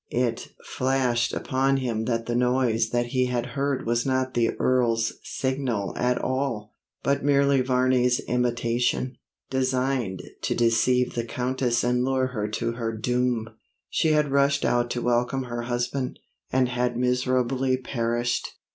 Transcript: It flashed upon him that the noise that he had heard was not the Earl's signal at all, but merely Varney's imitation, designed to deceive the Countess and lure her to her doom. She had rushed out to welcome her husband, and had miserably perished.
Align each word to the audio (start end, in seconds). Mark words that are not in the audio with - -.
It 0.13 0.55
flashed 0.65 1.31
upon 1.31 1.77
him 1.77 2.05
that 2.05 2.25
the 2.25 2.33
noise 2.33 2.89
that 2.89 3.05
he 3.13 3.27
had 3.27 3.45
heard 3.53 3.85
was 3.85 4.03
not 4.03 4.33
the 4.33 4.49
Earl's 4.59 5.13
signal 5.21 5.95
at 5.95 6.17
all, 6.17 6.73
but 7.03 7.23
merely 7.23 7.61
Varney's 7.61 8.19
imitation, 8.21 9.19
designed 9.51 10.23
to 10.41 10.55
deceive 10.55 11.13
the 11.13 11.23
Countess 11.23 11.83
and 11.83 12.03
lure 12.03 12.25
her 12.33 12.47
to 12.47 12.71
her 12.71 12.97
doom. 12.97 13.47
She 13.91 14.13
had 14.13 14.31
rushed 14.31 14.65
out 14.65 14.89
to 14.89 15.03
welcome 15.03 15.43
her 15.43 15.61
husband, 15.61 16.17
and 16.51 16.67
had 16.69 16.97
miserably 16.97 17.77
perished. 17.77 18.55